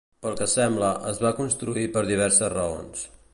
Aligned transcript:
Pel 0.25 0.37
que 0.37 0.45
sembla, 0.53 0.89
es 1.11 1.21
va 1.25 1.33
construir 1.41 1.85
per 1.99 2.03
diverses 2.09 2.51
raons. 2.59 3.07